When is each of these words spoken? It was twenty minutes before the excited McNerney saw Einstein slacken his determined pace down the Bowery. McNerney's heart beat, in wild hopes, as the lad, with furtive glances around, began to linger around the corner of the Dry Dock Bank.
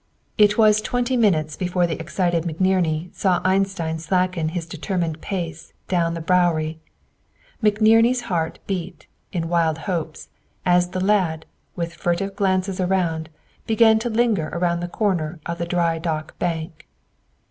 It 0.35 0.57
was 0.57 0.81
twenty 0.81 1.15
minutes 1.15 1.55
before 1.55 1.85
the 1.85 1.99
excited 1.99 2.43
McNerney 2.43 3.13
saw 3.13 3.39
Einstein 3.43 3.99
slacken 3.99 4.49
his 4.49 4.65
determined 4.65 5.21
pace 5.21 5.73
down 5.87 6.15
the 6.15 6.21
Bowery. 6.21 6.79
McNerney's 7.61 8.21
heart 8.21 8.57
beat, 8.65 9.05
in 9.31 9.47
wild 9.47 9.77
hopes, 9.85 10.29
as 10.65 10.89
the 10.89 11.05
lad, 11.05 11.45
with 11.75 11.93
furtive 11.93 12.35
glances 12.35 12.79
around, 12.79 13.29
began 13.67 13.99
to 13.99 14.09
linger 14.09 14.49
around 14.53 14.79
the 14.79 14.87
corner 14.87 15.39
of 15.45 15.59
the 15.59 15.67
Dry 15.67 15.99
Dock 15.99 16.35
Bank. 16.39 16.87